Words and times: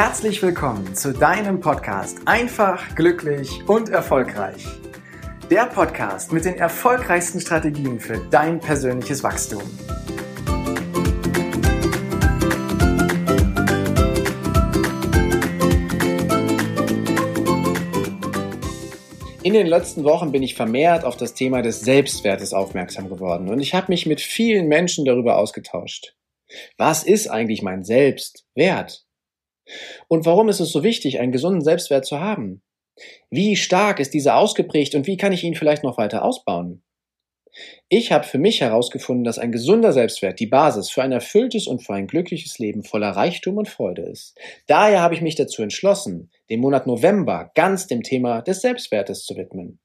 Herzlich 0.00 0.40
willkommen 0.42 0.94
zu 0.94 1.12
deinem 1.12 1.58
Podcast 1.58 2.18
Einfach, 2.24 2.94
glücklich 2.94 3.68
und 3.68 3.88
erfolgreich. 3.88 4.64
Der 5.50 5.66
Podcast 5.66 6.32
mit 6.32 6.44
den 6.44 6.54
erfolgreichsten 6.54 7.40
Strategien 7.40 7.98
für 7.98 8.16
dein 8.30 8.60
persönliches 8.60 9.24
Wachstum. 9.24 9.60
In 19.42 19.52
den 19.52 19.66
letzten 19.66 20.04
Wochen 20.04 20.30
bin 20.30 20.44
ich 20.44 20.54
vermehrt 20.54 21.04
auf 21.04 21.16
das 21.16 21.34
Thema 21.34 21.60
des 21.60 21.80
Selbstwertes 21.80 22.52
aufmerksam 22.52 23.08
geworden 23.08 23.48
und 23.48 23.58
ich 23.58 23.74
habe 23.74 23.86
mich 23.88 24.06
mit 24.06 24.20
vielen 24.20 24.68
Menschen 24.68 25.04
darüber 25.04 25.38
ausgetauscht. 25.38 26.14
Was 26.76 27.02
ist 27.02 27.26
eigentlich 27.26 27.62
mein 27.62 27.82
Selbstwert? 27.82 29.07
Und 30.08 30.26
warum 30.26 30.48
ist 30.48 30.60
es 30.60 30.70
so 30.70 30.82
wichtig, 30.82 31.20
einen 31.20 31.32
gesunden 31.32 31.62
Selbstwert 31.62 32.06
zu 32.06 32.20
haben? 32.20 32.62
Wie 33.30 33.56
stark 33.56 34.00
ist 34.00 34.14
dieser 34.14 34.36
ausgeprägt 34.36 34.94
und 34.94 35.06
wie 35.06 35.16
kann 35.16 35.32
ich 35.32 35.44
ihn 35.44 35.54
vielleicht 35.54 35.84
noch 35.84 35.98
weiter 35.98 36.24
ausbauen? 36.24 36.82
Ich 37.88 38.12
habe 38.12 38.24
für 38.24 38.38
mich 38.38 38.60
herausgefunden, 38.60 39.24
dass 39.24 39.38
ein 39.38 39.52
gesunder 39.52 39.92
Selbstwert 39.92 40.38
die 40.38 40.46
Basis 40.46 40.90
für 40.90 41.02
ein 41.02 41.12
erfülltes 41.12 41.66
und 41.66 41.84
für 41.84 41.94
ein 41.94 42.06
glückliches 42.06 42.58
Leben 42.58 42.84
voller 42.84 43.10
Reichtum 43.10 43.56
und 43.56 43.68
Freude 43.68 44.02
ist. 44.02 44.36
Daher 44.66 45.00
habe 45.00 45.14
ich 45.14 45.22
mich 45.22 45.34
dazu 45.34 45.62
entschlossen, 45.62 46.30
den 46.50 46.60
Monat 46.60 46.86
November 46.86 47.50
ganz 47.54 47.86
dem 47.86 48.02
Thema 48.02 48.42
des 48.42 48.60
Selbstwertes 48.60 49.24
zu 49.24 49.36
widmen. 49.36 49.78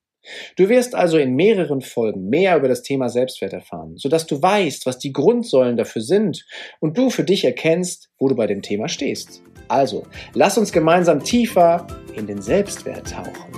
Du 0.55 0.69
wirst 0.69 0.95
also 0.95 1.17
in 1.17 1.35
mehreren 1.35 1.81
Folgen 1.81 2.29
mehr 2.29 2.55
über 2.55 2.69
das 2.69 2.81
Thema 2.81 3.09
Selbstwert 3.09 3.51
erfahren, 3.51 3.97
sodass 3.97 4.25
du 4.25 4.41
weißt, 4.41 4.85
was 4.85 4.97
die 4.97 5.11
Grundsäulen 5.11 5.75
dafür 5.75 6.01
sind 6.01 6.45
und 6.79 6.97
du 6.97 7.09
für 7.09 7.25
dich 7.25 7.43
erkennst, 7.43 8.09
wo 8.17 8.29
du 8.29 8.35
bei 8.35 8.47
dem 8.47 8.61
Thema 8.61 8.87
stehst. 8.87 9.43
Also, 9.73 10.05
lass 10.35 10.55
uns 10.55 10.71
gemeinsam 10.71 11.23
tiefer 11.23 11.87
in 12.15 12.27
den 12.27 12.39
Selbstwert 12.39 13.09
tauchen. 13.11 13.51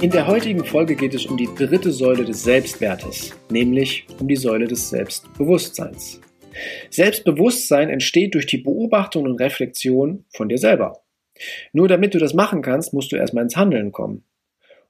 In 0.00 0.10
der 0.12 0.28
heutigen 0.28 0.64
Folge 0.64 0.94
geht 0.94 1.14
es 1.14 1.26
um 1.26 1.36
die 1.36 1.48
dritte 1.56 1.90
Säule 1.90 2.24
des 2.24 2.44
Selbstwertes, 2.44 3.32
nämlich 3.50 4.06
um 4.20 4.28
die 4.28 4.36
Säule 4.36 4.68
des 4.68 4.88
Selbstbewusstseins. 4.88 6.20
Selbstbewusstsein 6.90 7.90
entsteht 7.90 8.34
durch 8.34 8.46
die 8.46 8.58
Beobachtung 8.58 9.24
und 9.24 9.40
Reflexion 9.40 10.26
von 10.32 10.48
dir 10.48 10.58
selber. 10.58 11.02
Nur 11.72 11.88
damit 11.88 12.14
du 12.14 12.20
das 12.20 12.34
machen 12.34 12.62
kannst, 12.62 12.94
musst 12.94 13.10
du 13.10 13.16
erstmal 13.16 13.42
ins 13.42 13.56
Handeln 13.56 13.90
kommen. 13.90 14.22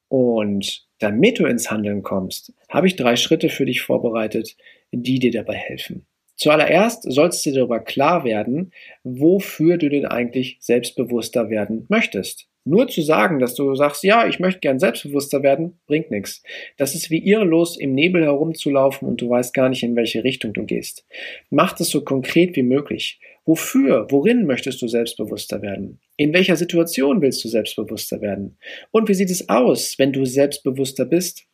Und 0.09 0.90
damit 1.01 1.39
du 1.39 1.47
ins 1.47 1.71
Handeln 1.71 2.03
kommst, 2.03 2.53
habe 2.69 2.87
ich 2.87 2.97
drei 2.97 3.17
Schritte 3.17 3.49
für 3.49 3.67
dich 3.67 3.83
vorbereitet, 3.83 4.57
die 4.93 5.19
dir 5.19 5.33
dabei 5.33 5.55
helfen. 5.55 6.07
Zuallererst 6.37 7.03
sollst 7.11 7.45
du 7.45 7.51
dir 7.51 7.57
darüber 7.57 7.81
klar 7.81 8.25
werden, 8.25 8.73
wofür 9.03 9.77
du 9.77 9.91
denn 9.91 10.07
eigentlich 10.07 10.57
selbstbewusster 10.61 11.51
werden 11.51 11.85
möchtest. 11.91 12.47
Nur 12.65 12.89
zu 12.89 13.03
sagen, 13.03 13.39
dass 13.39 13.55
du 13.55 13.75
sagst, 13.75 14.05
ja, 14.05 14.27
ich 14.27 14.39
möchte 14.39 14.61
gern 14.61 14.79
selbstbewusster 14.79 15.43
werden, 15.43 15.81
bringt 15.87 16.11
nichts. 16.11 16.43
Das 16.77 16.95
ist 16.95 17.11
wie 17.11 17.19
irrelos 17.19 17.79
im 17.79 17.95
Nebel 17.95 18.23
herumzulaufen 18.23 19.09
und 19.09 19.21
du 19.21 19.31
weißt 19.31 19.55
gar 19.55 19.69
nicht, 19.69 19.83
in 19.83 19.97
welche 19.97 20.25
Richtung 20.25 20.53
du 20.53 20.65
gehst. 20.65 21.07
Mach 21.49 21.79
es 21.81 21.89
so 21.89 22.03
konkret 22.03 22.57
wie 22.57 22.63
möglich. 22.63 23.21
Wofür, 23.45 24.07
worin 24.11 24.47
möchtest 24.47 24.81
du 24.83 24.89
selbstbewusster 24.89 25.63
werden? 25.63 26.01
In 26.21 26.35
welcher 26.35 26.57
Situation 26.57 27.23
willst 27.23 27.43
du 27.43 27.49
selbstbewusster 27.49 28.21
werden? 28.21 28.59
Und 28.91 29.09
wie 29.09 29.15
sieht 29.15 29.31
es 29.31 29.49
aus, 29.49 29.99
wenn 29.99 30.13
du 30.13 30.27
selbstbewusster 30.27 31.07
bist? 31.07 31.47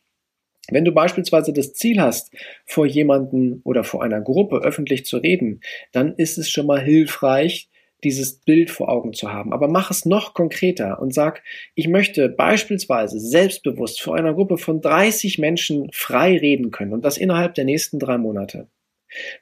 Wenn 0.69 0.83
du 0.83 0.91
beispielsweise 0.91 1.53
das 1.53 1.71
Ziel 1.71 2.01
hast, 2.01 2.33
vor 2.65 2.85
jemanden 2.85 3.61
oder 3.63 3.85
vor 3.85 4.03
einer 4.03 4.19
Gruppe 4.19 4.57
öffentlich 4.57 5.05
zu 5.05 5.19
reden, 5.19 5.61
dann 5.93 6.15
ist 6.15 6.37
es 6.37 6.49
schon 6.49 6.65
mal 6.65 6.83
hilfreich, 6.83 7.69
dieses 8.03 8.41
Bild 8.41 8.69
vor 8.69 8.89
Augen 8.89 9.13
zu 9.13 9.31
haben. 9.31 9.53
Aber 9.53 9.69
mach 9.69 9.89
es 9.89 10.03
noch 10.03 10.33
konkreter 10.33 11.01
und 11.01 11.13
sag, 11.13 11.43
ich 11.73 11.87
möchte 11.87 12.27
beispielsweise 12.27 13.21
selbstbewusst 13.21 14.01
vor 14.01 14.17
einer 14.17 14.33
Gruppe 14.33 14.57
von 14.57 14.81
30 14.81 15.39
Menschen 15.39 15.89
frei 15.93 16.37
reden 16.37 16.71
können 16.71 16.91
und 16.91 17.05
das 17.05 17.17
innerhalb 17.17 17.55
der 17.55 17.63
nächsten 17.63 17.99
drei 17.99 18.17
Monate. 18.17 18.67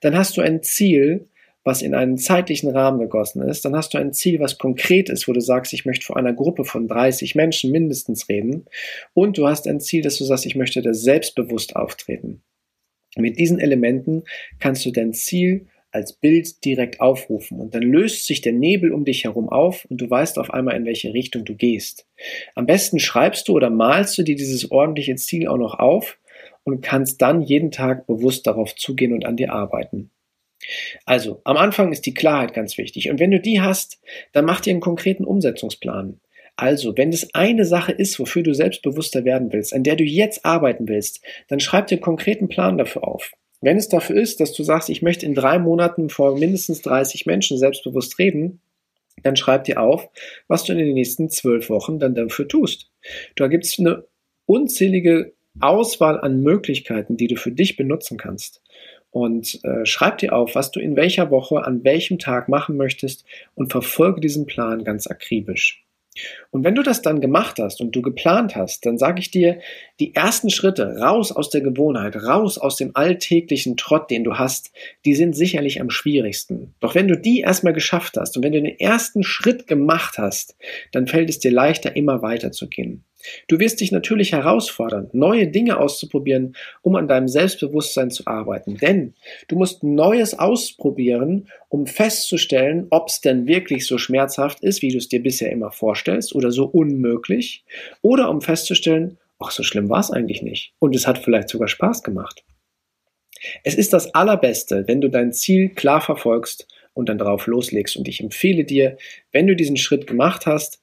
Dann 0.01 0.15
hast 0.15 0.37
du 0.37 0.41
ein 0.41 0.61
Ziel, 0.61 1.29
was 1.65 1.81
in 1.81 1.95
einen 1.95 2.17
zeitlichen 2.17 2.69
Rahmen 2.69 2.99
gegossen 2.99 3.41
ist, 3.41 3.65
dann 3.65 3.75
hast 3.75 3.93
du 3.93 3.97
ein 3.97 4.13
Ziel, 4.13 4.39
was 4.39 4.59
konkret 4.59 5.09
ist, 5.09 5.27
wo 5.27 5.33
du 5.33 5.41
sagst, 5.41 5.73
ich 5.73 5.83
möchte 5.83 6.05
vor 6.05 6.15
einer 6.15 6.31
Gruppe 6.31 6.63
von 6.63 6.87
30 6.87 7.33
Menschen 7.33 7.71
mindestens 7.71 8.29
reden 8.29 8.65
und 9.13 9.37
du 9.37 9.47
hast 9.47 9.67
ein 9.67 9.81
Ziel, 9.81 10.03
dass 10.03 10.17
du 10.17 10.23
sagst, 10.23 10.45
ich 10.45 10.55
möchte 10.55 10.81
da 10.83 10.93
selbstbewusst 10.93 11.75
auftreten. 11.75 12.43
Mit 13.17 13.39
diesen 13.39 13.59
Elementen 13.59 14.23
kannst 14.59 14.85
du 14.85 14.91
dein 14.91 15.13
Ziel 15.13 15.65
als 15.91 16.13
Bild 16.13 16.63
direkt 16.65 17.01
aufrufen 17.01 17.59
und 17.59 17.73
dann 17.73 17.81
löst 17.81 18.25
sich 18.25 18.41
der 18.41 18.53
Nebel 18.53 18.93
um 18.93 19.03
dich 19.03 19.23
herum 19.23 19.49
auf 19.49 19.85
und 19.85 19.99
du 19.99 20.07
weißt 20.07 20.37
auf 20.37 20.53
einmal, 20.53 20.75
in 20.75 20.85
welche 20.85 21.13
Richtung 21.13 21.45
du 21.45 21.55
gehst. 21.55 22.05
Am 22.53 22.67
besten 22.67 22.99
schreibst 22.99 23.47
du 23.47 23.53
oder 23.53 23.71
malst 23.71 24.17
du 24.17 24.23
dir 24.23 24.35
dieses 24.35 24.69
ordentliche 24.69 25.15
Ziel 25.15 25.47
auch 25.47 25.57
noch 25.57 25.79
auf 25.79 26.19
und 26.63 26.81
kannst 26.81 27.21
dann 27.23 27.41
jeden 27.41 27.71
Tag 27.71 28.05
bewusst 28.05 28.45
darauf 28.45 28.75
zugehen 28.75 29.13
und 29.13 29.25
an 29.25 29.37
dir 29.37 29.51
arbeiten. 29.51 30.11
Also, 31.05 31.41
am 31.43 31.57
Anfang 31.57 31.91
ist 31.91 32.05
die 32.05 32.13
Klarheit 32.13 32.53
ganz 32.53 32.77
wichtig. 32.77 33.09
Und 33.09 33.19
wenn 33.19 33.31
du 33.31 33.39
die 33.39 33.61
hast, 33.61 33.99
dann 34.31 34.45
mach 34.45 34.61
dir 34.61 34.71
einen 34.71 34.81
konkreten 34.81 35.25
Umsetzungsplan. 35.25 36.19
Also, 36.55 36.95
wenn 36.97 37.09
es 37.09 37.33
eine 37.33 37.65
Sache 37.65 37.91
ist, 37.91 38.17
wofür 38.19 38.43
du 38.43 38.53
selbstbewusster 38.53 39.25
werden 39.25 39.51
willst, 39.51 39.73
an 39.73 39.83
der 39.83 39.95
du 39.95 40.03
jetzt 40.03 40.45
arbeiten 40.45 40.87
willst, 40.87 41.21
dann 41.47 41.59
schreib 41.59 41.87
dir 41.87 41.95
einen 41.95 42.03
konkreten 42.03 42.47
Plan 42.47 42.77
dafür 42.77 43.05
auf. 43.05 43.31
Wenn 43.61 43.77
es 43.77 43.89
dafür 43.89 44.15
ist, 44.15 44.39
dass 44.39 44.53
du 44.53 44.63
sagst, 44.63 44.89
ich 44.89 45.01
möchte 45.01 45.25
in 45.25 45.33
drei 45.33 45.59
Monaten 45.59 46.09
vor 46.09 46.37
mindestens 46.37 46.81
30 46.81 47.25
Menschen 47.25 47.57
selbstbewusst 47.57 48.19
reden, 48.19 48.61
dann 49.23 49.35
schreib 49.35 49.63
dir 49.63 49.81
auf, 49.81 50.09
was 50.47 50.63
du 50.63 50.73
in 50.73 50.79
den 50.79 50.93
nächsten 50.93 51.29
zwölf 51.29 51.69
Wochen 51.69 51.99
dann 51.99 52.15
dafür 52.15 52.47
tust. 52.47 52.91
Da 53.35 53.47
gibt 53.47 53.65
es 53.65 53.79
eine 53.79 54.05
unzählige 54.45 55.33
Auswahl 55.59 56.19
an 56.19 56.41
Möglichkeiten, 56.41 57.17
die 57.17 57.27
du 57.27 57.37
für 57.37 57.51
dich 57.51 57.77
benutzen 57.77 58.17
kannst 58.17 58.61
und 59.15 59.63
äh, 59.63 59.85
schreib 59.85 60.17
dir 60.17 60.33
auf, 60.33 60.55
was 60.55 60.71
du 60.71 60.81
in 60.81 60.97
welcher 60.97 61.31
Woche, 61.31 61.63
an 61.63 61.85
welchem 61.85 62.19
Tag 62.19 62.49
machen 62.49 62.75
möchtest 62.75 63.23
und 63.55 63.71
verfolge 63.71 64.19
diesen 64.19 64.45
Plan 64.45 64.83
ganz 64.83 65.07
akribisch. 65.07 65.85
Und 66.51 66.65
wenn 66.65 66.75
du 66.75 66.83
das 66.83 67.01
dann 67.01 67.21
gemacht 67.21 67.57
hast 67.57 67.79
und 67.79 67.95
du 67.95 68.01
geplant 68.01 68.57
hast, 68.57 68.85
dann 68.85 68.97
sage 68.97 69.21
ich 69.21 69.31
dir, 69.31 69.59
die 70.01 70.13
ersten 70.15 70.49
Schritte 70.49 70.97
raus 70.97 71.31
aus 71.31 71.49
der 71.49 71.61
Gewohnheit, 71.61 72.17
raus 72.17 72.57
aus 72.57 72.75
dem 72.75 72.91
alltäglichen 72.93 73.77
Trott, 73.77 74.11
den 74.11 74.25
du 74.25 74.33
hast, 74.33 74.73
die 75.05 75.15
sind 75.15 75.33
sicherlich 75.33 75.79
am 75.79 75.89
schwierigsten. 75.89 76.73
Doch 76.81 76.93
wenn 76.93 77.07
du 77.07 77.17
die 77.17 77.39
erstmal 77.39 77.73
geschafft 77.73 78.17
hast 78.17 78.35
und 78.35 78.43
wenn 78.43 78.51
du 78.51 78.61
den 78.61 78.79
ersten 78.79 79.23
Schritt 79.23 79.65
gemacht 79.65 80.17
hast, 80.17 80.57
dann 80.91 81.07
fällt 81.07 81.29
es 81.29 81.39
dir 81.39 81.51
leichter, 81.51 81.95
immer 81.95 82.21
weiter 82.21 82.51
zu 82.51 82.67
gehen. 82.67 83.05
Du 83.47 83.59
wirst 83.59 83.81
dich 83.81 83.91
natürlich 83.91 84.31
herausfordern, 84.31 85.09
neue 85.13 85.47
Dinge 85.47 85.79
auszuprobieren, 85.79 86.55
um 86.81 86.95
an 86.95 87.07
deinem 87.07 87.27
Selbstbewusstsein 87.27 88.11
zu 88.11 88.27
arbeiten. 88.27 88.77
Denn 88.77 89.13
du 89.47 89.55
musst 89.55 89.83
Neues 89.83 90.37
ausprobieren, 90.37 91.47
um 91.69 91.87
festzustellen, 91.87 92.87
ob 92.89 93.09
es 93.09 93.21
denn 93.21 93.47
wirklich 93.47 93.87
so 93.87 93.97
schmerzhaft 93.97 94.61
ist, 94.61 94.81
wie 94.81 94.91
du 94.91 94.97
es 94.97 95.09
dir 95.09 95.21
bisher 95.21 95.51
immer 95.51 95.71
vorstellst, 95.71 96.35
oder 96.35 96.51
so 96.51 96.65
unmöglich, 96.65 97.63
oder 98.01 98.29
um 98.29 98.41
festzustellen, 98.41 99.17
ach, 99.39 99.51
so 99.51 99.63
schlimm 99.63 99.89
war 99.89 99.99
es 99.99 100.11
eigentlich 100.11 100.41
nicht. 100.41 100.73
Und 100.79 100.95
es 100.95 101.07
hat 101.07 101.17
vielleicht 101.17 101.49
sogar 101.49 101.67
Spaß 101.67 102.03
gemacht. 102.03 102.43
Es 103.63 103.75
ist 103.75 103.93
das 103.93 104.13
Allerbeste, 104.13 104.87
wenn 104.87 105.01
du 105.01 105.09
dein 105.09 105.33
Ziel 105.33 105.69
klar 105.69 106.01
verfolgst 106.01 106.67
und 106.93 107.09
dann 107.09 107.17
darauf 107.17 107.47
loslegst. 107.47 107.97
Und 107.97 108.07
ich 108.07 108.21
empfehle 108.21 108.63
dir, 108.63 108.97
wenn 109.31 109.47
du 109.47 109.55
diesen 109.55 109.77
Schritt 109.77 110.07
gemacht 110.07 110.45
hast, 110.45 110.81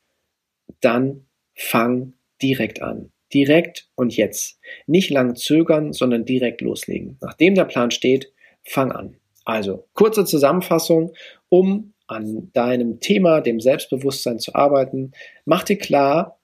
dann 0.80 1.26
fang 1.54 2.12
direkt 2.42 2.82
an. 2.82 3.12
Direkt 3.32 3.88
und 3.94 4.16
jetzt. 4.16 4.58
Nicht 4.86 5.10
lang 5.10 5.36
zögern, 5.36 5.92
sondern 5.92 6.24
direkt 6.24 6.60
loslegen. 6.60 7.16
Nachdem 7.20 7.54
der 7.54 7.64
Plan 7.64 7.90
steht, 7.90 8.32
fang 8.62 8.92
an. 8.92 9.16
Also, 9.44 9.88
kurze 9.94 10.24
Zusammenfassung, 10.24 11.14
um 11.48 11.92
an 12.06 12.50
deinem 12.52 13.00
Thema, 13.00 13.40
dem 13.40 13.60
Selbstbewusstsein 13.60 14.38
zu 14.38 14.54
arbeiten. 14.54 15.12
Mach 15.44 15.64
dir 15.64 15.78
klar, 15.78 16.38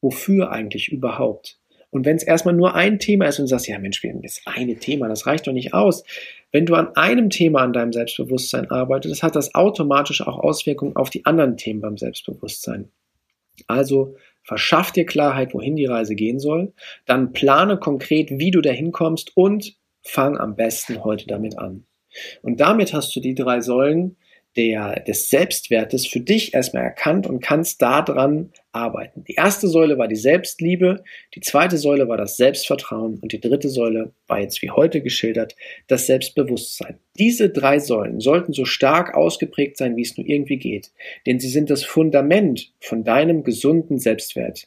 wofür 0.00 0.50
eigentlich 0.50 0.88
überhaupt. 0.88 1.58
Und 1.90 2.04
wenn 2.04 2.16
es 2.16 2.22
erstmal 2.22 2.54
nur 2.54 2.74
ein 2.74 2.98
Thema 2.98 3.26
ist 3.26 3.38
und 3.38 3.44
du 3.44 3.48
sagst, 3.48 3.68
ja 3.68 3.78
Mensch, 3.78 4.02
das 4.22 4.42
eine 4.44 4.76
Thema, 4.76 5.08
das 5.08 5.26
reicht 5.26 5.46
doch 5.46 5.52
nicht 5.52 5.72
aus. 5.72 6.04
Wenn 6.52 6.66
du 6.66 6.74
an 6.74 6.94
einem 6.96 7.30
Thema 7.30 7.62
an 7.62 7.72
deinem 7.72 7.92
Selbstbewusstsein 7.92 8.70
arbeitest, 8.70 9.22
hat 9.22 9.36
das 9.36 9.54
automatisch 9.54 10.20
auch 10.26 10.38
Auswirkungen 10.38 10.96
auf 10.96 11.10
die 11.10 11.24
anderen 11.24 11.56
Themen 11.56 11.80
beim 11.80 11.96
Selbstbewusstsein. 11.96 12.90
Also 13.66 14.16
Verschaff 14.48 14.92
dir 14.92 15.04
Klarheit, 15.04 15.52
wohin 15.52 15.76
die 15.76 15.84
Reise 15.84 16.14
gehen 16.14 16.38
soll. 16.38 16.72
Dann 17.04 17.32
plane 17.34 17.76
konkret, 17.76 18.30
wie 18.30 18.50
du 18.50 18.62
dahin 18.62 18.92
kommst 18.92 19.36
und 19.36 19.74
fang 20.02 20.38
am 20.38 20.56
besten 20.56 21.04
heute 21.04 21.26
damit 21.26 21.58
an. 21.58 21.84
Und 22.40 22.58
damit 22.58 22.94
hast 22.94 23.14
du 23.14 23.20
die 23.20 23.34
drei 23.34 23.60
Säulen 23.60 24.16
der, 24.58 25.00
des 25.00 25.30
Selbstwertes 25.30 26.06
für 26.08 26.18
dich 26.18 26.52
erstmal 26.52 26.82
erkannt 26.82 27.28
und 27.28 27.40
kannst 27.40 27.80
daran 27.80 28.50
arbeiten. 28.72 29.22
Die 29.22 29.34
erste 29.34 29.68
Säule 29.68 29.98
war 29.98 30.08
die 30.08 30.16
Selbstliebe, 30.16 31.04
die 31.36 31.40
zweite 31.40 31.78
Säule 31.78 32.08
war 32.08 32.16
das 32.16 32.36
Selbstvertrauen 32.36 33.20
und 33.22 33.32
die 33.32 33.40
dritte 33.40 33.68
Säule 33.68 34.12
war 34.26 34.40
jetzt 34.40 34.60
wie 34.60 34.70
heute 34.70 35.00
geschildert 35.00 35.54
das 35.86 36.06
Selbstbewusstsein. 36.06 36.98
Diese 37.20 37.50
drei 37.50 37.78
Säulen 37.78 38.18
sollten 38.18 38.52
so 38.52 38.64
stark 38.64 39.14
ausgeprägt 39.14 39.76
sein, 39.76 39.96
wie 39.96 40.02
es 40.02 40.16
nur 40.16 40.26
irgendwie 40.26 40.58
geht, 40.58 40.90
denn 41.24 41.38
sie 41.38 41.48
sind 41.48 41.70
das 41.70 41.84
Fundament 41.84 42.72
von 42.80 43.04
deinem 43.04 43.44
gesunden 43.44 44.00
Selbstwert. 44.00 44.66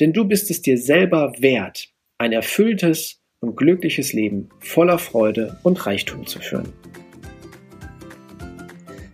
Denn 0.00 0.14
du 0.14 0.24
bist 0.24 0.50
es 0.50 0.62
dir 0.62 0.78
selber 0.78 1.34
wert, 1.38 1.90
ein 2.16 2.32
erfülltes 2.32 3.20
und 3.40 3.54
glückliches 3.54 4.14
Leben 4.14 4.48
voller 4.60 4.98
Freude 4.98 5.58
und 5.62 5.86
Reichtum 5.86 6.26
zu 6.26 6.40
führen. 6.40 6.72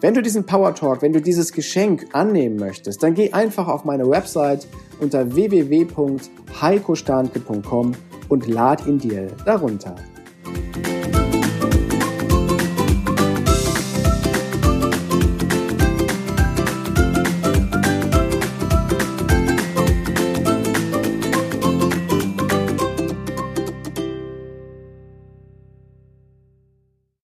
Wenn 0.00 0.14
du 0.14 0.22
diesen 0.22 0.44
Power 0.44 0.74
Talk, 0.74 1.02
wenn 1.02 1.12
du 1.12 1.20
dieses 1.20 1.52
Geschenk 1.52 2.06
annehmen 2.12 2.56
möchtest, 2.56 3.02
dann 3.02 3.14
geh 3.14 3.32
einfach 3.32 3.68
auf 3.68 3.84
meine 3.84 4.08
Website 4.08 4.66
unter 5.00 5.34
www.heikostanke.com 5.34 7.92
und 8.28 8.46
lad 8.46 8.86
ihn 8.86 8.98
dir 8.98 9.28
darunter. 9.44 9.96